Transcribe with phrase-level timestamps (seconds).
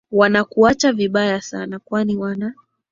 [0.11, 2.53] wanakuacha vibaya sana kwani wana